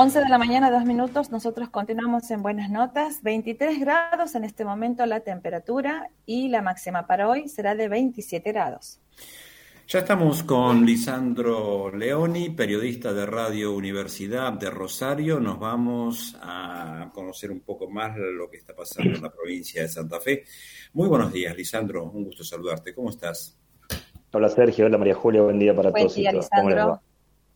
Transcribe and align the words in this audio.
11 0.00 0.20
de 0.20 0.28
la 0.28 0.38
mañana, 0.38 0.70
dos 0.70 0.84
minutos. 0.84 1.32
Nosotros 1.32 1.70
continuamos 1.70 2.30
en 2.30 2.40
buenas 2.40 2.70
notas. 2.70 3.20
23 3.24 3.80
grados 3.80 4.36
en 4.36 4.44
este 4.44 4.64
momento 4.64 5.04
la 5.06 5.18
temperatura 5.22 6.08
y 6.24 6.46
la 6.50 6.62
máxima 6.62 7.08
para 7.08 7.28
hoy 7.28 7.48
será 7.48 7.74
de 7.74 7.88
27 7.88 8.52
grados. 8.52 9.00
Ya 9.88 9.98
estamos 9.98 10.44
con 10.44 10.86
Lisandro 10.86 11.90
Leoni, 11.90 12.50
periodista 12.50 13.12
de 13.12 13.26
Radio 13.26 13.74
Universidad 13.74 14.52
de 14.52 14.70
Rosario. 14.70 15.40
Nos 15.40 15.58
vamos 15.58 16.36
a 16.42 17.10
conocer 17.12 17.50
un 17.50 17.62
poco 17.62 17.90
más 17.90 18.16
lo 18.16 18.48
que 18.48 18.58
está 18.58 18.76
pasando 18.76 19.16
en 19.16 19.22
la 19.24 19.32
provincia 19.32 19.82
de 19.82 19.88
Santa 19.88 20.20
Fe. 20.20 20.44
Muy 20.92 21.08
buenos 21.08 21.32
días, 21.32 21.56
Lisandro. 21.56 22.04
Un 22.04 22.22
gusto 22.22 22.44
saludarte. 22.44 22.94
¿Cómo 22.94 23.10
estás? 23.10 23.58
Hola 24.30 24.48
Sergio, 24.48 24.86
hola 24.86 24.96
María 24.96 25.16
Julia, 25.16 25.42
buen 25.42 25.58
día 25.58 25.74
para 25.74 25.90
todos. 25.90 26.14
Buen 26.14 26.22
día, 26.22 26.30
Lisandro. 26.30 27.00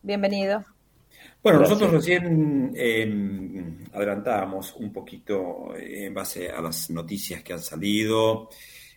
Bienvenido. 0.01 0.72
Bueno, 1.43 1.59
nosotros 1.59 1.91
recién 1.91 2.71
eh, 2.73 3.85
adelantábamos 3.91 4.75
un 4.77 4.93
poquito 4.93 5.75
eh, 5.75 6.05
en 6.05 6.13
base 6.13 6.49
a 6.49 6.61
las 6.61 6.89
noticias 6.89 7.43
que 7.43 7.51
han 7.51 7.59
salido 7.59 8.47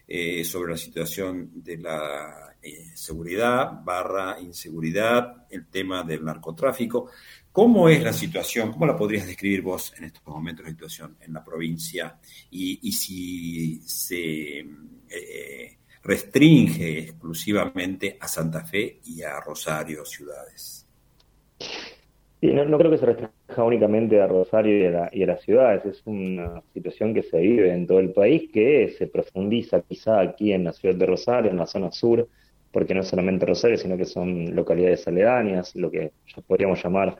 eh, 0.07 0.45
sobre 0.45 0.70
la 0.70 0.77
situación 0.77 1.51
de 1.56 1.79
la 1.79 2.56
seguridad 2.95 3.83
barra 3.83 4.41
inseguridad, 4.41 5.47
el 5.51 5.67
tema 5.67 6.05
del 6.05 6.25
narcotráfico. 6.25 7.11
¿Cómo 7.51 7.89
es 7.89 8.01
la 8.03 8.12
situación? 8.12 8.70
¿Cómo 8.70 8.87
la 8.87 8.97
podrías 8.97 9.27
describir 9.27 9.62
vos 9.62 9.92
en 9.98 10.05
estos 10.05 10.25
momentos 10.25 10.65
la 10.65 10.70
situación 10.70 11.17
en 11.20 11.33
la 11.33 11.42
provincia? 11.42 12.17
Y, 12.51 12.78
y 12.81 12.92
si 12.92 13.81
se 13.84 14.65
restringe 16.03 16.98
exclusivamente 17.01 18.17
a 18.20 18.28
Santa 18.28 18.65
Fe 18.65 19.01
y 19.05 19.23
a 19.23 19.41
Rosario 19.41 20.05
ciudades 20.05 20.86
no, 22.43 22.79
creo 22.79 22.91
que 22.91 22.99
se 22.99 23.07
restrinja 23.07 23.65
únicamente 23.65 24.21
a 24.21 24.27
Rosario 24.27 24.79
y 24.79 24.87
a, 24.87 24.91
la, 24.91 25.11
y 25.13 25.23
a, 25.23 25.27
las 25.27 25.43
ciudades, 25.43 25.85
es 25.87 26.03
una 26.07 26.62
situación 26.75 27.15
que 27.15 27.23
se 27.23 27.39
vive 27.39 27.73
en 27.73 27.87
todo 27.87 27.98
el 27.98 28.12
país, 28.12 28.51
que 28.53 28.95
se 28.98 29.06
profundiza 29.06 29.81
quizá 29.83 30.20
aquí 30.20 30.53
en 30.53 30.65
la 30.65 30.73
ciudad 30.73 30.95
de 30.95 31.06
Rosario, 31.06 31.51
en 31.51 31.56
la 31.56 31.67
zona 31.67 31.91
sur, 31.91 32.28
porque 32.73 32.95
no 32.95 33.01
es 33.01 33.09
solamente 33.09 33.47
Rosario, 33.47 33.78
sino 33.78 33.97
que 33.97 34.05
son 34.05 34.55
localidades 34.55 35.09
aledañas, 35.09 35.75
lo 35.77 35.91
que 35.91 36.12
podríamos 36.47 36.83
llamar 36.83 37.17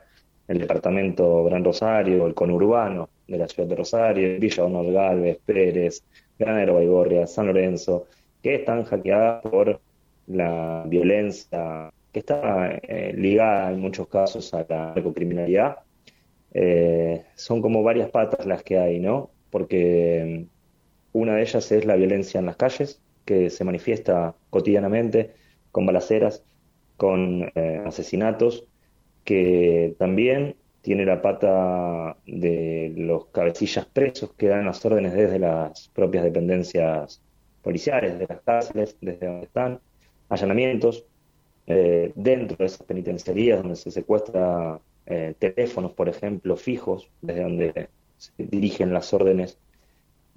el 0.47 0.59
departamento 0.59 1.43
Gran 1.45 1.63
Rosario, 1.63 2.25
el 2.25 2.33
conurbano 2.33 3.09
de 3.27 3.37
la 3.37 3.47
ciudad 3.47 3.67
de 3.67 3.75
Rosario, 3.75 4.39
Villa 4.39 4.63
Honor 4.63 4.91
Galvez, 4.93 5.39
Pérez, 5.45 6.03
Granero 6.39 6.75
Baigorria, 6.75 7.27
San 7.27 7.47
Lorenzo, 7.47 8.05
que 8.41 8.55
están 8.55 8.83
hackeadas 8.83 9.41
por 9.41 9.79
la 10.27 10.83
violencia 10.87 11.91
que 12.11 12.19
está 12.19 12.71
eh, 12.71 13.13
ligada 13.15 13.71
en 13.71 13.79
muchos 13.79 14.07
casos 14.07 14.53
a 14.53 14.65
la 14.67 14.93
narcocriminalidad. 14.95 15.79
Eh, 16.53 17.25
son 17.35 17.61
como 17.61 17.83
varias 17.83 18.09
patas 18.09 18.45
las 18.45 18.63
que 18.63 18.77
hay, 18.77 18.99
¿no? 18.99 19.31
Porque 19.49 20.47
mm, 21.13 21.19
una 21.19 21.35
de 21.35 21.41
ellas 21.41 21.71
es 21.71 21.85
la 21.85 21.95
violencia 21.95 22.39
en 22.39 22.45
las 22.45 22.55
calles, 22.55 23.01
que 23.25 23.49
se 23.49 23.63
manifiesta 23.63 24.35
cotidianamente 24.49 25.33
con 25.71 25.85
balaceras, 25.85 26.43
con 26.95 27.51
eh, 27.55 27.83
asesinatos, 27.85 28.65
que 29.23 29.95
también 29.99 30.55
tiene 30.81 31.05
la 31.05 31.21
pata 31.21 32.17
de 32.25 32.93
los 32.95 33.25
cabecillas 33.27 33.85
presos 33.85 34.33
que 34.33 34.47
dan 34.47 34.65
las 34.65 34.83
órdenes 34.85 35.13
desde 35.13 35.37
las 35.37 35.89
propias 35.89 36.23
dependencias 36.23 37.21
policiales, 37.61 38.17
de 38.17 38.27
las 38.27 38.39
cárceles, 38.41 38.97
desde 39.01 39.27
donde 39.27 39.45
están, 39.45 39.81
allanamientos, 40.29 41.05
eh, 41.69 42.13
dentro 42.15 42.55
de 42.57 42.65
esas 42.65 42.83
penitenciarías 42.83 43.59
donde 43.59 43.75
se 43.75 43.91
secuestra 43.91 44.79
eh, 45.05 45.35
teléfonos, 45.37 45.91
por 45.91 46.07
ejemplo, 46.07 46.55
fijos, 46.55 47.09
desde 47.21 47.43
donde 47.43 47.89
se 48.17 48.31
dirigen 48.37 48.93
las 48.93 49.13
órdenes, 49.13 49.57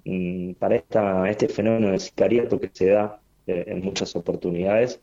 mm, 0.03 0.53
para 0.53 0.75
esta, 0.75 1.29
este 1.29 1.47
fenómeno 1.47 1.91
de 1.91 1.99
sicariato 1.99 2.59
que 2.59 2.69
se 2.73 2.87
da 2.87 3.21
eh, 3.47 3.63
en 3.67 3.81
muchas 3.81 4.13
oportunidades 4.15 4.99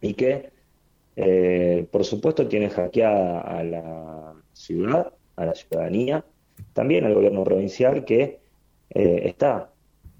y 0.00 0.14
que, 0.14 0.50
por 1.90 2.04
supuesto, 2.04 2.48
tiene 2.48 2.70
hackeada 2.70 3.40
a 3.42 3.62
la 3.62 4.34
ciudad, 4.54 5.12
a 5.36 5.44
la 5.46 5.54
ciudadanía, 5.54 6.24
también 6.72 7.04
al 7.04 7.14
gobierno 7.14 7.44
provincial 7.44 8.04
que 8.04 8.40
está 8.90 9.70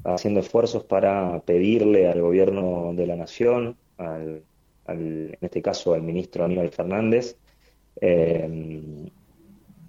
haciendo 0.05 0.41
esfuerzos 0.41 0.85
para 0.85 1.41
pedirle 1.41 2.09
al 2.09 2.21
gobierno 2.21 2.93
de 2.95 3.06
la 3.06 3.17
nación, 3.17 3.77
al 3.97 4.43
en 4.88 5.37
este 5.41 5.62
caso 5.62 5.94
al 5.94 6.03
ministro 6.03 6.44
Aníbal 6.44 6.70
Fernández, 6.70 7.37
eh, 8.00 9.09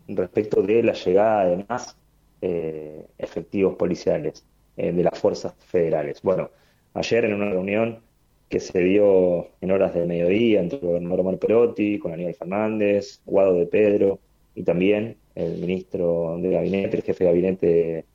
respecto 0.08 0.62
de 0.62 0.84
la 0.84 0.94
llegada 0.94 1.46
de 1.46 1.66
más 1.68 1.98
eh, 2.42 3.06
efectivos 3.18 3.76
policiales 3.76 4.46
eh, 4.78 4.92
de 4.92 5.04
las 5.04 5.18
fuerzas 5.18 5.54
federales. 5.60 6.22
Bueno, 6.22 6.50
ayer 6.94 7.26
en 7.26 7.34
una 7.34 7.50
reunión 7.50 8.00
que 8.50 8.60
se 8.60 8.80
dio 8.80 9.48
en 9.62 9.72
horas 9.72 9.94
de 9.96 10.06
mediodía 10.06 10.60
entre 10.60 10.80
el 10.80 10.86
gobernador 10.86 11.22
Omar 11.22 11.38
Perotti, 11.38 11.98
con 12.00 12.14
Aníbal 12.14 12.36
Fernández, 12.36 13.22
Guado 13.26 13.56
de 13.56 13.66
Pedro 13.66 14.20
y 14.56 14.64
también 14.64 15.18
el 15.36 15.58
ministro 15.58 16.38
de 16.40 16.52
gabinete, 16.52 16.98
el 16.98 17.04
jefe 17.04 17.24
de 17.24 17.30
gabinete 17.30 18.06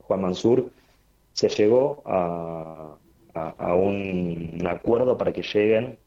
Juan 0.00 0.20
Mansur, 0.20 0.70
se 1.32 1.48
llegó 1.48 2.02
a, 2.04 2.96
un 3.74 4.66
acuerdo 4.68 5.16
para 5.16 5.32
que 5.32 5.42
lleguen 5.42 5.98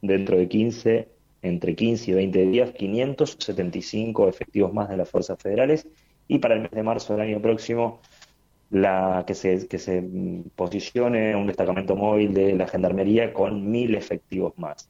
dentro 0.00 0.36
de 0.36 0.48
15, 0.48 1.08
entre 1.42 1.74
15 1.74 2.10
y 2.10 2.14
20 2.14 2.46
días, 2.46 2.70
575 2.72 4.28
efectivos 4.28 4.72
más 4.72 4.88
de 4.88 4.96
las 4.96 5.08
fuerzas 5.08 5.38
federales 5.40 5.86
y 6.28 6.38
para 6.38 6.54
el 6.54 6.62
mes 6.62 6.70
de 6.70 6.82
marzo 6.82 7.14
del 7.14 7.22
año 7.22 7.40
próximo 7.40 8.00
la 8.70 9.24
que 9.26 9.34
se, 9.34 9.66
que 9.66 9.78
se 9.78 10.02
posicione 10.54 11.34
un 11.34 11.46
destacamento 11.46 11.96
móvil 11.96 12.32
de 12.32 12.54
la 12.54 12.68
Gendarmería 12.68 13.32
con 13.32 13.68
mil 13.68 13.96
efectivos 13.96 14.56
más. 14.58 14.88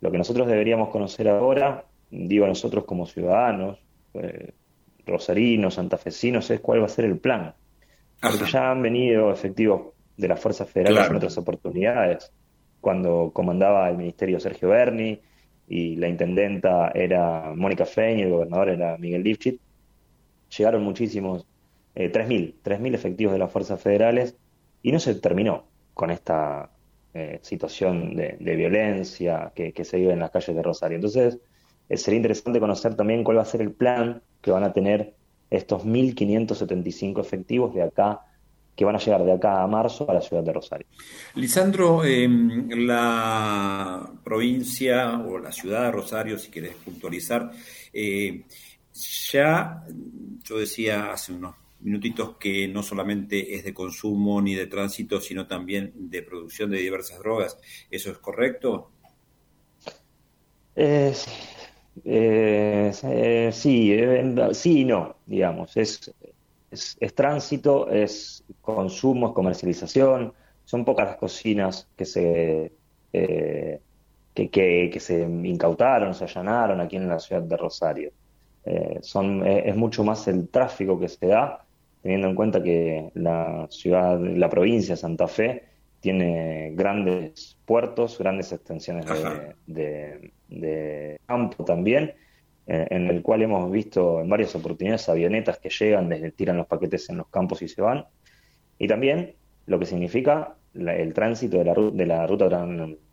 Lo 0.00 0.10
que 0.10 0.18
nosotros 0.18 0.46
deberíamos 0.46 0.90
conocer 0.90 1.28
ahora, 1.28 1.84
digo 2.10 2.46
nosotros 2.46 2.84
como 2.84 3.06
ciudadanos, 3.06 3.78
eh, 4.14 4.52
rosarinos, 5.06 5.74
santafesinos, 5.74 6.50
es 6.50 6.60
cuál 6.60 6.82
va 6.82 6.86
a 6.86 6.90
ser 6.90 7.06
el 7.06 7.18
plan. 7.18 7.54
Porque 8.20 8.50
ya 8.50 8.70
han 8.70 8.82
venido 8.82 9.32
efectivos 9.32 9.94
de 10.16 10.28
las 10.28 10.38
fuerzas 10.38 10.68
federales 10.68 11.08
en 11.08 11.16
otras 11.16 11.38
oportunidades 11.38 12.32
cuando 12.82 13.30
comandaba 13.32 13.88
el 13.88 13.96
ministerio 13.96 14.40
Sergio 14.40 14.68
Berni 14.70 15.20
y 15.68 15.96
la 15.96 16.08
intendenta 16.08 16.90
era 16.94 17.54
Mónica 17.54 17.86
Fein 17.86 18.18
y 18.18 18.22
el 18.22 18.30
gobernador 18.30 18.68
era 18.70 18.98
Miguel 18.98 19.22
Lifchit, 19.22 19.60
llegaron 20.54 20.82
muchísimos, 20.82 21.46
eh, 21.94 22.12
3.000, 22.12 22.56
3.000 22.62 22.94
efectivos 22.94 23.32
de 23.32 23.38
las 23.38 23.52
fuerzas 23.52 23.80
federales 23.80 24.36
y 24.82 24.90
no 24.92 24.98
se 24.98 25.14
terminó 25.14 25.64
con 25.94 26.10
esta 26.10 26.70
eh, 27.14 27.38
situación 27.42 28.16
de, 28.16 28.36
violencia 28.56 29.52
que, 29.54 29.72
se 29.84 29.98
vive 29.98 30.12
en 30.12 30.18
las 30.18 30.32
calles 30.32 30.56
de 30.56 30.62
Rosario. 30.62 30.96
Entonces, 30.96 31.38
eh, 31.88 31.96
sería 31.96 32.16
interesante 32.16 32.58
conocer 32.58 32.96
también 32.96 33.22
cuál 33.22 33.38
va 33.38 33.42
a 33.42 33.46
ser 33.46 33.62
el 33.62 33.72
plan 33.72 34.22
que 34.40 34.50
van 34.50 34.64
a 34.64 34.72
tener 34.72 35.14
estos 35.50 35.84
1.575 35.86 37.20
efectivos 37.20 37.74
de 37.74 37.82
acá 37.82 38.22
que 38.74 38.84
van 38.84 38.96
a 38.96 38.98
llegar 38.98 39.24
de 39.24 39.32
acá 39.32 39.62
a 39.62 39.66
marzo 39.66 40.10
a 40.10 40.14
la 40.14 40.20
ciudad 40.20 40.42
de 40.42 40.52
Rosario. 40.52 40.86
Lisandro, 41.34 42.02
la 42.04 44.10
provincia 44.24 45.18
o 45.18 45.38
la 45.38 45.52
ciudad 45.52 45.84
de 45.84 45.92
Rosario, 45.92 46.38
si 46.38 46.50
querés 46.50 46.74
puntualizar, 46.76 47.50
eh, 47.92 48.44
ya 49.30 49.84
yo 50.42 50.58
decía 50.58 51.12
hace 51.12 51.32
unos 51.32 51.54
minutitos 51.80 52.36
que 52.38 52.68
no 52.68 52.82
solamente 52.82 53.54
es 53.54 53.64
de 53.64 53.74
consumo 53.74 54.40
ni 54.40 54.54
de 54.54 54.66
tránsito, 54.66 55.20
sino 55.20 55.46
también 55.46 55.92
de 55.94 56.22
producción 56.22 56.70
de 56.70 56.78
diversas 56.78 57.18
drogas. 57.18 57.58
¿Eso 57.90 58.10
es 58.10 58.18
correcto? 58.18 58.90
Eh, 60.74 61.12
eh, 62.04 63.50
sí, 63.52 63.96
sí 64.54 64.80
y 64.80 64.84
no, 64.84 65.16
digamos. 65.26 65.76
Es, 65.76 66.12
es, 66.72 67.14
tránsito, 67.14 67.88
es 67.90 68.44
consumo, 68.60 69.28
es 69.28 69.32
comercialización. 69.32 70.32
Son 70.64 70.84
pocas 70.84 71.06
las 71.06 71.16
cocinas 71.16 71.88
que 71.96 72.04
se, 72.04 72.72
eh, 73.12 73.80
que, 74.34 74.96
se 74.98 75.22
incautaron, 75.22 76.14
se 76.14 76.24
allanaron 76.24 76.80
aquí 76.80 76.96
en 76.96 77.08
la 77.08 77.18
ciudad 77.18 77.42
de 77.42 77.56
Rosario. 77.56 78.10
Eh, 78.64 78.98
son, 79.02 79.46
eh, 79.46 79.64
es 79.66 79.76
mucho 79.76 80.02
más 80.04 80.26
el 80.28 80.48
tráfico 80.48 80.98
que 80.98 81.08
se 81.08 81.26
da, 81.26 81.64
teniendo 82.00 82.28
en 82.28 82.34
cuenta 82.34 82.62
que 82.62 83.10
la 83.14 83.66
ciudad, 83.70 84.18
la 84.20 84.48
provincia 84.48 84.94
de 84.94 85.00
Santa 85.00 85.28
Fe 85.28 85.64
tiene 86.00 86.72
grandes 86.74 87.56
puertos, 87.64 88.18
grandes 88.18 88.52
extensiones 88.52 89.06
de 89.66 91.20
campo 91.26 91.64
también, 91.64 92.14
en 92.66 93.08
el 93.08 93.22
cual 93.22 93.42
hemos 93.42 93.70
visto 93.70 94.20
en 94.20 94.28
varias 94.28 94.54
oportunidades 94.54 95.08
avionetas 95.08 95.58
que 95.58 95.68
llegan, 95.68 96.08
desde 96.08 96.30
tiran 96.30 96.56
los 96.56 96.66
paquetes 96.66 97.10
en 97.10 97.16
los 97.16 97.28
campos 97.28 97.60
y 97.62 97.68
se 97.68 97.82
van, 97.82 98.06
y 98.78 98.88
también 98.88 99.34
lo 99.66 99.78
que 99.78 99.86
significa 99.86 100.54
el 100.74 101.12
tránsito 101.12 101.58
de 101.58 101.64
la, 101.64 101.74
de 101.74 102.06
la 102.06 102.26
ruta 102.26 102.48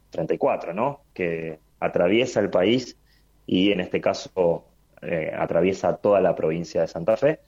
34, 0.10 0.74
¿no? 0.74 1.02
que 1.14 1.60
atraviesa 1.80 2.40
el 2.40 2.50
país 2.50 2.98
y 3.46 3.72
en 3.72 3.80
este 3.80 4.02
caso 4.02 4.66
eh, 5.02 5.32
atraviesa 5.36 5.98
toda 5.98 6.22
la 6.22 6.36
provincia 6.36 6.82
de 6.82 6.88
Santa 6.88 7.18
Fe. 7.18 7.40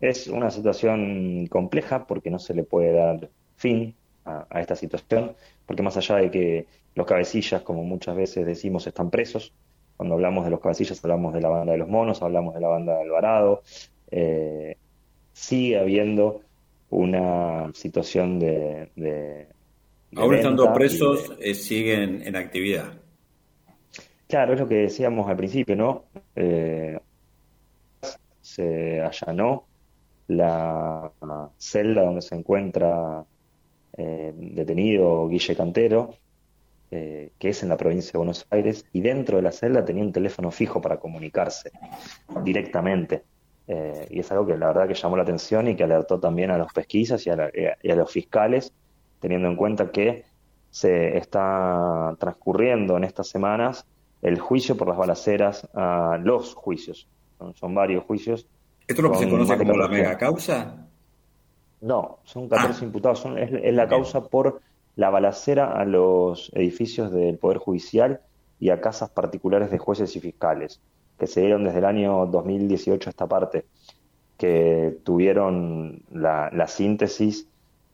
Es 0.00 0.26
una 0.26 0.50
situación 0.50 1.46
compleja 1.46 2.06
porque 2.06 2.30
no 2.30 2.38
se 2.38 2.54
le 2.54 2.64
puede 2.64 2.92
dar 2.92 3.30
fin 3.56 3.94
a, 4.24 4.60
esta 4.60 4.74
situación, 4.74 5.34
porque 5.66 5.82
más 5.82 5.96
allá 5.96 6.16
de 6.16 6.30
que 6.30 6.66
los 6.94 7.06
cabecillas, 7.06 7.62
como 7.62 7.84
muchas 7.84 8.16
veces 8.16 8.46
decimos, 8.46 8.86
están 8.86 9.10
presos, 9.10 9.52
cuando 9.96 10.14
hablamos 10.14 10.44
de 10.44 10.50
los 10.50 10.60
cabecillas 10.60 11.02
hablamos 11.04 11.32
de 11.34 11.40
la 11.40 11.48
banda 11.48 11.72
de 11.72 11.78
los 11.78 11.88
monos, 11.88 12.22
hablamos 12.22 12.54
de 12.54 12.60
la 12.60 12.68
banda 12.68 12.94
de 12.96 13.02
Alvarado, 13.02 13.62
eh, 14.10 14.76
sigue 15.32 15.78
habiendo 15.78 16.40
una 16.90 17.70
situación 17.74 18.38
de... 18.38 19.48
Ahora 20.16 20.36
estando 20.36 20.72
presos, 20.72 21.32
eh, 21.40 21.54
siguen 21.54 22.22
en 22.24 22.36
actividad. 22.36 22.92
Claro, 24.28 24.54
es 24.54 24.60
lo 24.60 24.68
que 24.68 24.76
decíamos 24.76 25.28
al 25.28 25.36
principio, 25.36 25.74
¿no? 25.74 26.04
Eh, 26.36 26.98
se 28.40 29.00
allanó 29.00 29.64
la 30.28 31.10
celda 31.58 32.02
donde 32.02 32.22
se 32.22 32.36
encuentra 32.36 33.24
eh, 33.96 34.32
detenido 34.34 35.28
Guille 35.28 35.54
Cantero, 35.54 36.14
que 37.38 37.48
es 37.48 37.62
en 37.62 37.68
la 37.68 37.76
provincia 37.76 38.12
de 38.12 38.18
Buenos 38.18 38.46
Aires, 38.50 38.86
y 38.92 39.00
dentro 39.00 39.36
de 39.36 39.42
la 39.42 39.52
celda 39.52 39.84
tenía 39.84 40.02
un 40.02 40.12
teléfono 40.12 40.50
fijo 40.50 40.80
para 40.80 40.98
comunicarse 40.98 41.70
directamente. 42.42 43.24
Eh, 43.66 44.06
y 44.10 44.20
es 44.20 44.30
algo 44.30 44.46
que 44.46 44.56
la 44.56 44.68
verdad 44.68 44.86
que 44.86 44.94
llamó 44.94 45.16
la 45.16 45.22
atención 45.22 45.68
y 45.68 45.76
que 45.76 45.84
alertó 45.84 46.20
también 46.20 46.50
a 46.50 46.58
los 46.58 46.72
pesquisas 46.72 47.26
y 47.26 47.30
a, 47.30 47.36
los 47.96 48.10
fiscales, 48.10 48.72
teniendo 49.20 49.48
en 49.48 49.56
cuenta 49.56 49.90
que 49.90 50.24
se 50.70 51.16
está 51.16 52.14
transcurriendo 52.18 52.96
en 52.96 53.04
estas 53.04 53.28
semanas 53.28 53.86
el 54.22 54.38
juicio 54.38 54.76
por 54.76 54.88
las 54.88 54.96
balaceras, 54.96 55.68
a 55.74 56.18
los 56.22 56.54
juicios, 56.54 57.08
son, 57.54 57.74
varios 57.74 58.04
juicios. 58.04 58.46
¿Esto 58.86 59.00
es 59.00 59.02
lo 59.02 59.12
que 59.12 59.18
se 59.18 59.28
conoce 59.28 59.56
como 59.58 59.76
la 59.76 59.88
mega 59.88 60.16
causa? 60.16 60.86
No, 61.80 62.18
son 62.24 62.48
14 62.48 62.78
ah. 62.80 62.84
imputados, 62.84 63.26
es, 63.36 63.74
la 63.74 63.86
causa 63.86 64.22
por 64.24 64.60
la 64.96 65.10
balacera 65.10 65.72
a 65.72 65.84
los 65.84 66.50
edificios 66.54 67.12
del 67.12 67.38
Poder 67.38 67.58
Judicial 67.58 68.20
y 68.60 68.70
a 68.70 68.80
casas 68.80 69.10
particulares 69.10 69.70
de 69.70 69.78
jueces 69.78 70.14
y 70.16 70.20
fiscales 70.20 70.80
que 71.18 71.26
se 71.26 71.40
dieron 71.40 71.64
desde 71.64 71.78
el 71.78 71.84
año 71.84 72.26
2018 72.26 73.08
a 73.08 73.10
esta 73.10 73.26
parte, 73.26 73.64
que 74.36 74.98
tuvieron 75.04 76.02
la, 76.10 76.66
síntesis 76.66 77.46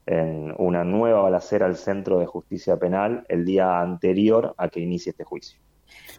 en 0.07 0.55
una 0.59 0.85
nueva 0.85 1.21
balacera 1.23 1.67
al 1.67 1.77
Centro 1.77 2.19
de 2.19 2.27
Justicia 2.27 2.79
Penal 2.79 3.25
el 3.29 3.45
día 3.45 3.81
anterior 3.81 4.55
a 4.57 4.69
que 4.69 4.81
inicie 4.81 5.11
este 5.11 5.25
juicio. 5.25 5.61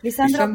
Lisandro, 0.02 0.52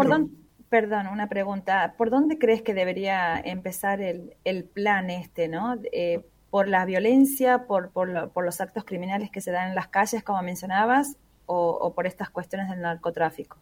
Perdón, 0.69 1.07
una 1.07 1.29
pregunta. 1.29 1.95
¿Por 1.97 2.11
dónde 2.11 2.39
crees 2.39 2.61
que 2.61 2.75
debería 2.75 3.39
empezar 3.39 4.01
el, 4.01 4.35
el 4.43 4.65
plan 4.65 5.11
este, 5.11 5.47
no? 5.47 5.77
Eh, 5.93 6.25
¿Por 6.57 6.69
la 6.69 6.87
violencia, 6.87 7.67
por, 7.67 7.91
por, 7.91 8.31
por, 8.31 8.43
los 8.43 8.63
actos 8.63 8.85
criminales 8.85 9.31
que 9.31 9.43
se 9.43 9.51
dan 9.51 9.69
en 9.69 9.75
las 9.75 9.89
calles, 9.89 10.23
como 10.23 10.41
mencionabas, 10.43 11.19
o 11.45 11.93
por 11.95 12.07
estas 12.07 12.31
cuestiones 12.31 12.71
del 12.71 12.81
narcotráfico? 12.81 13.59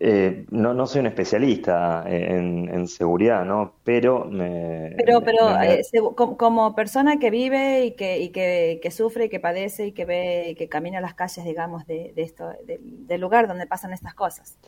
Eh, 0.00 0.44
no, 0.50 0.74
no 0.74 0.86
soy 0.86 1.00
un 1.00 1.06
especialista 1.06 2.04
en, 2.06 2.86
seguridad, 2.88 3.44
¿no? 3.44 3.74
Pero 3.84 4.26
me, 4.26 4.92
Pero, 4.96 5.22
pero 5.22 5.60
eh, 5.62 5.82
como 6.14 6.74
persona 6.74 7.18
que 7.18 7.30
vive 7.30 7.86
y 7.86 7.90
que, 7.92 8.18
y 8.18 8.28
que, 8.28 8.80
que, 8.82 8.90
sufre 8.90 9.26
y 9.26 9.28
que 9.28 9.40
padece 9.40 9.86
y 9.86 9.92
que 9.92 10.04
ve 10.04 10.50
y 10.50 10.54
que 10.54 10.68
camina 10.68 11.00
las 11.00 11.14
calles, 11.14 11.44
digamos, 11.44 11.86
de, 11.86 12.12
esto, 12.16 12.52
del 12.66 13.20
lugar 13.20 13.48
donde 13.48 13.66
pasan 13.66 13.92
estas 13.92 14.14
cosas. 14.14 14.58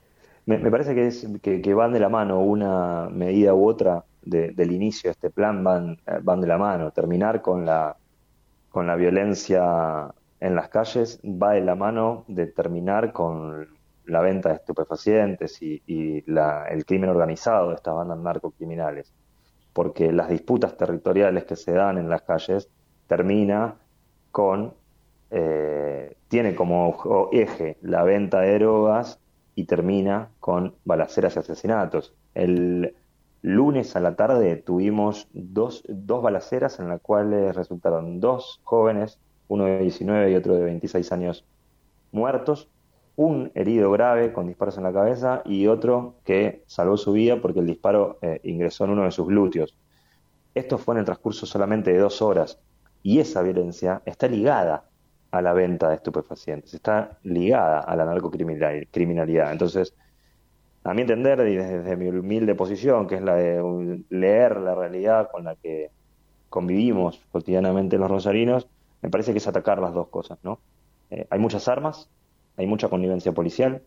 Me, 0.47 0.59
parece 0.71 0.95
que, 0.95 1.07
es, 1.07 1.27
que, 1.43 1.75
van 1.75 1.93
de 1.93 2.01
la 2.01 2.09
mano 2.09 2.41
una 2.41 3.09
medida 3.11 3.55
u 3.55 3.69
otra 3.69 4.05
del 4.23 4.73
inicio 4.73 5.09
de 5.09 5.13
este 5.13 5.31
plan, 5.31 5.65
van, 5.65 5.99
van 6.23 6.41
de 6.41 6.47
la 6.47 6.59
mano. 6.59 6.91
Terminar 6.91 7.43
con 7.43 7.65
la, 7.65 7.97
con 8.71 8.87
la 8.87 8.97
violencia 8.97 10.13
en 10.41 10.55
las 10.55 10.69
calles 10.69 11.21
va 11.25 11.53
de 11.53 11.61
la 11.61 11.75
mano 11.75 12.25
de 12.29 12.47
terminar 12.47 13.13
con 13.13 13.69
la 14.07 14.21
venta 14.21 14.49
de 14.49 14.57
estupefacientes 14.57 15.61
y, 15.63 15.83
el 16.27 16.85
crimen 16.87 17.11
organizado 17.11 17.69
de 17.69 17.77
estas 17.77 17.95
bandas 17.95 18.19
narcocriminales, 18.19 19.13
porque 19.73 20.13
las 20.13 20.29
disputas 20.29 20.77
territoriales 20.77 21.45
que 21.45 21.57
se 21.57 21.73
dan 21.73 21.99
en 21.99 22.09
las 22.09 22.23
calles 22.23 22.69
termina 23.07 23.77
con, 24.33 24.75
eh, 25.31 26.17
tiene 26.29 26.55
como 26.55 27.29
eje 27.33 27.77
la 27.83 28.03
venta 28.03 28.41
de 28.41 28.59
drogas 28.59 29.21
y 29.55 29.65
termina 29.65 30.31
con 30.41 30.75
balaceras 30.85 31.37
y 31.37 31.39
asesinatos. 31.39 32.15
El 32.35 32.95
lunes 33.43 33.97
a 33.97 34.01
la 34.01 34.17
tarde 34.17 34.57
tuvimos 34.57 35.29
dos, 35.33 35.83
dos 35.89 36.23
balaceras 36.23 36.79
en 36.79 36.89
las 36.89 37.01
cuales 37.01 37.55
resultaron 37.55 38.21
dos 38.21 38.61
jóvenes, 38.65 39.19
uno 39.49 39.65
de 39.65 39.79
19 39.79 40.31
y 40.31 40.35
otro 40.37 40.55
de 40.55 40.65
26 40.65 41.13
años, 41.13 41.45
muertos 42.13 42.69
un 43.21 43.53
herido 43.55 43.91
grave 43.91 44.33
con 44.33 44.47
disparos 44.47 44.79
en 44.79 44.85
la 44.85 44.95
cabeza 44.95 45.43
y 45.45 45.67
otro 45.67 46.15
que 46.25 46.65
salvó 46.67 46.97
su 46.97 47.13
vida 47.13 47.41
porque 47.43 47.61
el 47.61 47.67
disparo 47.67 48.19
eh, 48.23 48.41
ingresó 48.45 48.85
en 48.85 48.93
uno 48.93 49.05
de 49.05 49.11
sus 49.11 49.27
glúteos. 49.27 49.77
Esto 50.55 50.79
fue 50.79 50.95
en 50.95 51.01
el 51.01 51.05
transcurso 51.05 51.45
solamente 51.45 51.93
de 51.93 51.99
dos 51.99 52.23
horas 52.23 52.59
y 53.03 53.21
esa 53.21 53.43
violencia 53.43 54.01
está 54.07 54.27
ligada 54.27 54.85
a 55.31 55.43
la 55.43 55.53
venta 55.53 55.91
de 55.91 55.97
estupefacientes, 55.97 56.73
está 56.73 57.19
ligada 57.23 57.81
a 57.81 57.95
la 57.95 58.07
narcocriminalidad. 58.07 59.53
Entonces, 59.53 59.95
a 60.85 60.95
mi 60.95 61.03
entender 61.03 61.47
y 61.47 61.57
desde 61.57 61.97
mi 61.97 62.09
humilde 62.09 62.55
posición, 62.55 63.07
que 63.07 63.17
es 63.17 63.23
la 63.23 63.35
de 63.35 64.03
leer 64.09 64.57
la 64.59 64.75
realidad 64.75 65.29
con 65.31 65.45
la 65.45 65.57
que 65.57 65.91
convivimos 66.49 67.21
cotidianamente 67.31 67.99
los 67.99 68.11
rosarinos, 68.11 68.67
me 69.03 69.11
parece 69.11 69.33
que 69.33 69.39
es 69.39 69.47
atacar 69.47 69.79
las 69.79 69.95
dos 69.95 70.09
cosas, 70.09 70.39
¿no? 70.43 70.61
Eh, 71.11 71.27
hay 71.31 71.39
muchas 71.39 71.69
armas, 71.69 72.09
hay 72.57 72.67
mucha 72.67 72.89
connivencia 72.89 73.33
policial. 73.33 73.83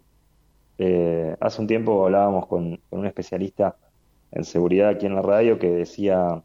Eh, 0.77 1.35
hace 1.39 1.61
un 1.61 1.67
tiempo 1.67 2.05
hablábamos 2.05 2.47
con, 2.47 2.79
un 2.89 3.05
especialista 3.05 3.75
en 4.31 4.43
seguridad 4.43 4.89
aquí 4.89 5.05
en 5.05 5.15
la 5.15 5.21
radio 5.21 5.59
que 5.59 5.69
decía, 5.69 6.41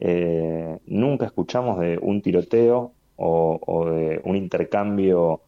eh, 0.00 0.78
nunca 0.86 1.26
escuchamos 1.26 1.80
de 1.80 1.98
un 2.00 2.22
tiroteo 2.22 2.92
o, 3.16 3.86
de 3.90 4.20
un 4.24 4.36
intercambio 4.36 5.42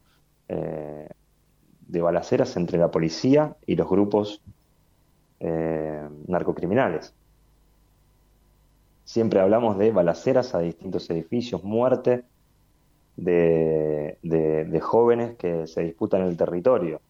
de 1.88 2.02
balaceras 2.02 2.56
entre 2.56 2.78
la 2.78 2.90
policía 2.90 3.56
y 3.66 3.76
los 3.76 3.88
grupos 3.88 4.42
narcocriminales. 6.26 7.12
Siempre 9.04 9.40
hablamos 9.40 9.76
de 9.76 9.92
balaceras 9.92 10.54
a 10.54 10.60
distintos 10.60 11.10
edificios, 11.10 11.62
muerte, 11.62 12.24
de, 13.16 14.80
jóvenes 14.82 15.36
que 15.36 15.66
se 15.66 15.82
disputan 15.82 16.22
el 16.22 16.36
territorio. 16.36 17.00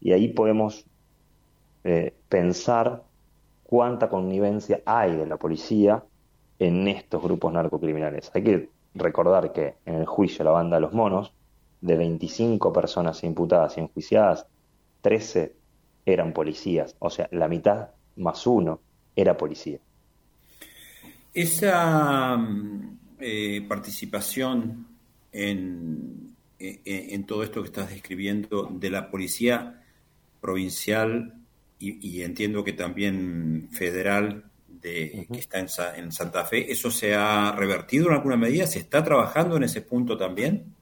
Y 0.00 0.12
ahí 0.12 0.28
podemos 0.28 0.86
eh, 1.84 2.14
pensar 2.28 3.02
cuánta 3.64 4.08
connivencia 4.08 4.80
hay 4.84 5.16
de 5.16 5.26
la 5.26 5.36
policía 5.36 6.02
en 6.58 6.88
estos 6.88 7.22
grupos 7.22 7.52
narcocriminales. 7.52 8.30
Hay 8.34 8.42
que 8.42 8.68
recordar 8.94 9.52
que 9.52 9.74
en 9.86 9.96
el 9.96 10.06
juicio 10.06 10.44
la 10.44 10.50
banda 10.50 10.76
de 10.76 10.82
los 10.82 10.92
monos, 10.92 11.32
de 11.84 11.96
25 11.96 12.72
personas 12.72 13.22
imputadas 13.24 13.76
y 13.76 13.80
enjuiciadas, 13.80 14.46
13 15.02 15.54
eran 16.06 16.32
policías, 16.32 16.96
o 16.98 17.10
sea, 17.10 17.28
la 17.30 17.46
mitad 17.46 17.90
más 18.16 18.46
uno 18.46 18.80
era 19.14 19.36
policía. 19.36 19.78
Esa 21.34 22.38
mm, 22.38 22.98
eh, 23.20 23.66
participación 23.68 24.86
en, 25.30 26.34
en, 26.58 27.26
todo 27.26 27.42
esto 27.42 27.60
que 27.60 27.66
estás 27.66 27.90
describiendo 27.90 28.70
de 28.72 28.90
la 28.90 29.10
policía 29.10 29.82
provincial 30.40 31.34
y, 31.78 32.22
entiendo 32.22 32.64
que 32.64 32.72
también 32.72 33.68
federal 33.72 34.44
de, 34.68 35.26
que 35.30 35.38
está 35.38 35.58
en, 35.58 36.12
Santa 36.12 36.46
Fe, 36.46 36.72
¿eso 36.72 36.90
se 36.90 37.14
ha 37.14 37.52
revertido 37.52 38.06
en 38.06 38.14
alguna 38.14 38.38
medida? 38.38 38.66
¿Se 38.66 38.78
está 38.78 39.04
trabajando 39.04 39.58
en 39.58 39.64
ese 39.64 39.82
punto 39.82 40.16
también? 40.16 40.74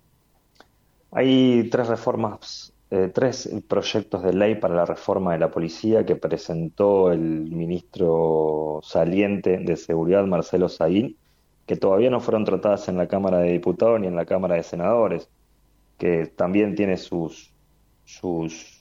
Hay 1.15 1.69
tres 1.71 1.89
reformas, 1.89 2.73
eh, 2.91 3.11
tres 3.13 3.51
proyectos 3.69 4.23
de 4.23 4.33
ley 4.33 4.55
para 4.55 4.75
la 4.75 4.87
reforma 4.87 5.33
de 5.35 5.39
la 5.41 5.51
policía 5.51 6.07
que 6.07 6.17
presentó 6.17 7.13
el 7.13 7.21
ministro 7.21 8.81
saliente 8.83 9.59
de 9.59 9.77
Seguridad, 9.77 10.25
Marcelo 10.25 10.71
Saín, 10.71 11.19
que 11.67 11.77
todavía 11.77 12.09
no 12.11 12.21
fueron 12.21 12.45
tratadas 12.45 12.89
en 12.89 12.97
la 12.97 13.09
Cámara 13.09 13.39
de 13.41 13.53
Diputados 13.53 14.01
ni 14.01 14.07
en 14.07 14.17
la 14.17 14.25
Cámara 14.25 14.55
de 14.55 14.63
Senadores, 14.63 15.29
que 15.99 16.27
también 16.29 16.75
tiene 16.75 16.97
sus, 16.97 17.53
sus 18.05 18.81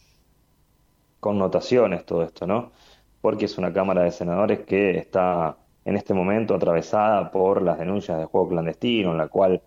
connotaciones 1.19 2.05
todo 2.05 2.23
esto, 2.23 2.47
¿no? 2.47 2.71
Porque 3.19 3.45
es 3.45 3.57
una 3.57 3.73
Cámara 3.73 4.03
de 4.03 4.11
Senadores 4.11 4.61
que 4.61 4.97
está 4.97 5.57
en 5.83 5.97
este 5.97 6.13
momento 6.13 6.55
atravesada 6.55 7.29
por 7.31 7.61
las 7.61 7.77
denuncias 7.77 8.17
de 8.19 8.25
juego 8.25 8.49
clandestino, 8.49 9.11
en 9.11 9.17
la 9.17 9.27
cual 9.27 9.61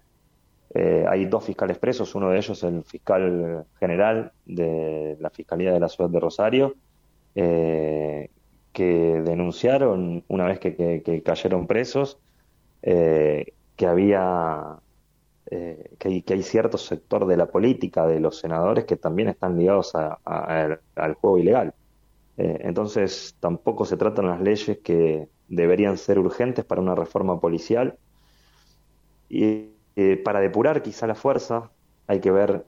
eh, 0.74 1.06
hay 1.08 1.26
dos 1.26 1.44
fiscales 1.44 1.78
presos, 1.78 2.16
uno 2.16 2.30
de 2.30 2.38
ellos 2.38 2.60
el 2.64 2.82
fiscal 2.82 3.64
general 3.78 4.32
de 4.44 5.16
la 5.20 5.30
Fiscalía 5.30 5.72
de 5.72 5.78
la 5.78 5.88
Ciudad 5.88 6.10
de 6.10 6.18
Rosario, 6.18 6.74
eh, 7.36 8.28
que 8.72 9.22
denunciaron 9.24 10.24
una 10.26 10.46
vez 10.46 10.58
que, 10.58 11.22
cayeron 11.24 11.68
presos 11.68 12.18
eh, 12.82 13.52
que 13.76 13.86
había 13.86 14.80
que, 15.48 16.24
hay, 16.26 16.42
cierto 16.42 16.76
sector 16.76 17.26
de 17.26 17.36
la 17.36 17.46
política 17.46 18.06
de 18.08 18.18
los 18.18 18.40
senadores 18.40 18.84
que 18.84 18.96
también 18.96 19.28
están 19.28 19.56
ligados 19.56 19.92
al 19.94 21.14
juego 21.14 21.38
ilegal. 21.38 21.74
Entonces 22.36 23.36
tampoco 23.38 23.84
se 23.84 23.96
tratan 23.96 24.26
las 24.26 24.40
leyes 24.40 24.78
que 24.78 25.28
deberían 25.46 25.96
ser 25.98 26.18
urgentes 26.18 26.64
para 26.64 26.80
una 26.80 26.96
reforma 26.96 27.38
policial. 27.40 27.96
Y 29.28 29.73
para 30.24 30.40
depurar 30.40 30.82
quizá 30.82 31.06
la 31.06 31.14
fuerza 31.14 31.70
hay 32.06 32.20
que 32.20 32.30
ver 32.30 32.64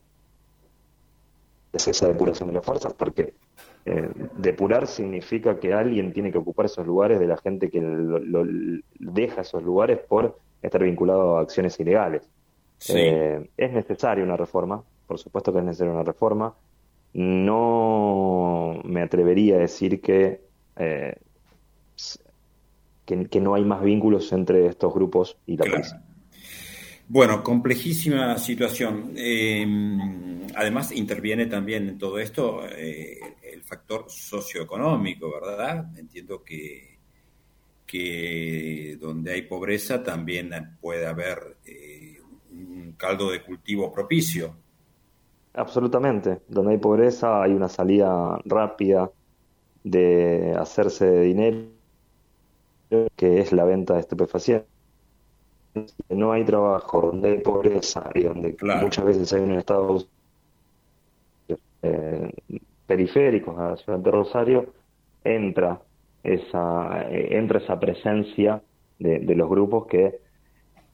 esa 1.73 2.09
depuración 2.09 2.49
de 2.49 2.55
las 2.55 2.65
fuerzas, 2.65 2.95
porque 2.95 3.35
eh, 3.85 4.09
depurar 4.37 4.87
significa 4.87 5.59
que 5.61 5.73
alguien 5.73 6.13
tiene 6.13 6.33
que 6.33 6.39
ocupar 6.39 6.67
esos 6.67 6.87
lugares 6.87 7.21
de 7.21 7.27
la 7.27 7.37
gente 7.37 7.71
que 7.71 7.81
lo, 7.81 8.45
deja 8.99 9.43
esos 9.43 9.63
lugares 9.63 9.99
por 9.99 10.39
estar 10.63 10.83
vinculado 10.83 11.39
a 11.39 11.43
acciones 11.43 11.79
ilegales. 11.79 12.29
Eh, 12.89 13.49
es 13.57 13.73
necesaria 13.73 14.25
una 14.25 14.37
reforma, 14.37 14.83
por 15.07 15.19
supuesto 15.19 15.53
que 15.53 15.61
es 15.61 15.65
necesaria 15.65 15.93
una 15.93 16.03
reforma. 16.03 16.55
No 17.15 18.81
me 18.85 19.03
atrevería 19.03 19.57
a 19.57 19.59
decir 19.59 20.01
que, 20.01 20.41
eh, 20.77 21.17
que, 23.07 23.41
no 23.41 23.55
hay 23.55 23.65
más 23.65 23.83
vínculos 23.83 24.33
entre 24.33 24.67
estos 24.67 24.93
grupos 24.93 25.39
y 25.47 25.57
la 25.57 25.65
policía. 25.65 26.03
Bueno, 27.09 27.43
complejísima 27.43 28.37
situación. 28.39 29.15
además, 30.55 30.93
interviene 30.93 31.47
también 31.47 31.89
en 31.89 31.99
todo 31.99 32.19
esto 32.19 32.63
el 32.67 33.63
factor 33.63 34.07
socioeconómico, 34.09 35.31
¿verdad? 35.33 35.87
Entiendo 35.97 36.43
que, 36.43 36.97
que 37.87 38.99
donde 39.01 39.33
hay 39.33 39.43
pobreza 39.43 40.03
también 40.03 40.51
puede 40.81 41.07
haber 41.07 41.57
eh, 41.65 42.19
un 42.51 42.95
caldo 42.97 43.31
de 43.31 43.43
cultivo 43.43 43.93
propicio. 43.93 44.57
Absolutamente. 45.55 46.41
Donde 46.49 46.73
hay 46.73 46.79
pobreza 46.79 47.43
hay 47.43 47.53
una 47.53 47.69
salida 47.69 48.39
rápida 48.45 49.11
de 49.85 50.55
hacerse 50.59 51.07
de 51.07 51.23
dinero, 51.23 51.69
que 53.15 53.41
es 53.41 53.53
la 53.53 53.65
venta 53.65 53.95
de 53.95 54.01
estupefacientes. 54.01 54.76
No 56.09 56.33
hay 56.33 56.45
trabajo, 56.45 57.01
donde 57.01 57.31
hay 57.31 57.39
pobreza 57.39 58.11
y 58.15 58.23
donde 58.23 58.57
muchas 58.81 59.05
veces 59.05 59.33
hay 59.33 59.41
un 59.41 59.53
estado 59.53 60.05
eh, 61.83 62.33
periféricos 62.87 63.59
a 63.59 63.71
la 63.71 63.77
ciudad 63.77 63.99
de 63.99 64.11
Rosario, 64.11 64.73
entra 65.25 65.81
esa, 66.23 67.03
eh, 67.11 67.37
entra 67.39 67.59
esa 67.59 67.79
presencia 67.79 68.63
de, 68.99 69.35
los 69.35 69.49
grupos 69.49 69.87
que, 69.87 70.21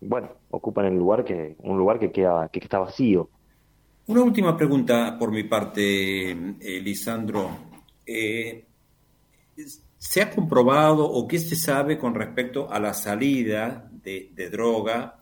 bueno, 0.01 0.29
ocupan 0.51 0.87
el 0.87 0.97
lugar 0.97 1.25
que, 1.25 1.57
un 1.61 1.79
lugar 1.79 1.99
que 1.99 2.11
queda, 2.11 2.49
que 2.49 2.59
está 2.59 2.79
vacío. 2.79 3.29
Una 4.07 4.23
última 4.23 4.57
pregunta 4.57 5.17
por 5.19 5.31
mi 5.31 5.45
parte, 5.45 6.31
eh, 6.31 6.81
Lisandro. 6.83 7.51
Eh, 8.05 8.65
¿Se 9.97 10.21
ha 10.21 10.31
comprobado 10.31 11.09
o 11.09 11.29
qué 11.29 11.39
se 11.39 11.55
sabe 11.55 11.97
con 11.97 12.15
respecto 12.15 12.69
a 12.71 12.81
la 12.81 12.93
salida 12.93 13.91
de, 14.02 14.50
droga 14.50 15.18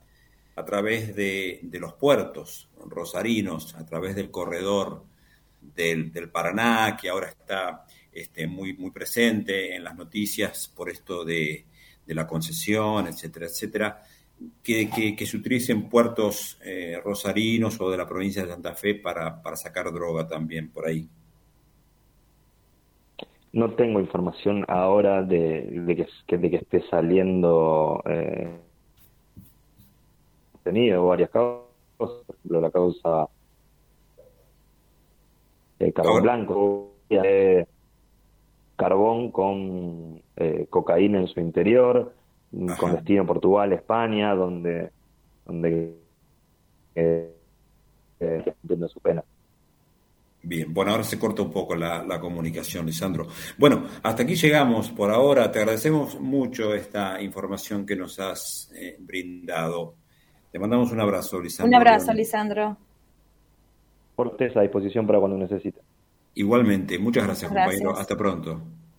a 0.57 0.65
través 0.65 1.15
de, 1.15 1.61
de, 1.63 1.81
los 1.81 1.95
puertos 1.95 2.69
rosarinos, 2.87 3.75
a 3.75 3.85
través 3.87 4.15
del 4.17 4.31
corredor 4.31 5.05
del, 5.61 6.31
Paraná, 6.31 6.97
que 7.01 7.09
ahora 7.09 7.29
está 7.29 7.85
este, 8.13 8.47
muy, 8.47 8.75
muy 8.75 8.91
presente 8.91 9.75
en 9.75 9.85
las 9.85 9.97
noticias 9.97 10.73
por 10.75 10.91
esto 10.91 11.25
de, 11.25 11.67
la 12.07 12.27
concesión, 12.27 13.07
etcétera, 13.07 13.47
etcétera, 13.47 14.03
que, 14.65 14.91
que, 15.17 15.27
se 15.27 15.37
utilicen 15.37 15.89
puertos 15.89 16.59
eh, 16.65 17.01
rosarinos 17.05 17.81
o 17.81 17.89
de 17.89 17.97
la 17.97 18.09
provincia 18.09 18.43
de 18.43 18.49
Santa 18.49 18.75
Fe 18.75 18.97
para, 18.97 19.41
sacar 19.55 19.93
droga 19.93 20.27
también 20.27 20.73
por 20.73 20.89
ahí. 20.89 21.09
No 23.53 23.75
tengo 23.75 24.01
información 24.01 24.65
ahora 24.67 25.23
de, 25.23 25.69
de, 25.71 26.09
que, 26.27 26.39
de 26.39 26.51
que 26.51 26.57
esté 26.57 26.83
saliendo 26.89 28.03
eh, 28.07 28.59
tenido 30.63 31.07
varias 31.07 31.31
causas, 31.31 31.67
por 31.97 32.37
ejemplo, 32.37 32.61
la 32.61 32.71
causa 32.71 33.29
eh, 35.81 35.93
carbón 35.93 36.23
blanco, 36.23 36.93
eh, 37.09 37.67
carbón 38.77 39.31
con 39.33 40.23
eh, 40.37 40.67
cocaína 40.69 41.21
en 41.21 41.27
su 41.27 41.41
interior, 41.41 42.15
con 42.79 42.93
destino 42.93 43.27
Portugal, 43.27 43.73
España, 43.73 44.35
donde, 44.35 44.91
donde 45.47 45.97
eh, 46.95 47.33
cumpliendo 48.61 48.89
su 48.89 49.01
pena. 49.01 49.25
Bien, 50.43 50.73
bueno, 50.73 50.93
ahora 50.93 51.05
se 51.05 51.19
corta 51.19 51.43
un 51.43 51.51
poco 51.51 51.75
la, 51.75 52.03
la, 52.03 52.19
comunicación, 52.19 52.87
Lisandro. 52.87 53.27
Bueno, 53.59 53.85
hasta 54.03 54.23
aquí 54.23 54.35
llegamos 54.35 54.91
por 54.91 55.11
ahora. 55.11 55.51
Te 55.53 55.59
agradecemos 55.61 56.19
mucho 56.19 56.75
esta 56.75 57.21
información 57.21 57.85
que 57.85 57.97
nos 57.97 58.19
has 58.19 58.73
brindado. 59.01 60.00
Te 60.51 60.59
mandamos 60.59 60.91
un 60.93 61.01
abrazo, 61.01 61.41
Lisandro. 61.41 61.69
Un 61.69 61.75
abrazo, 61.75 62.13
Lisandro 62.13 62.77
a 64.57 64.61
disposición 64.61 65.07
para 65.07 65.19
cuando 65.19 65.39
necesite. 65.39 65.81
Igualmente, 66.35 66.99
muchas 66.99 67.25
gracias, 67.25 67.51
compañero. 67.51 67.97
Hasta 67.97 68.17
pronto. 68.17 68.61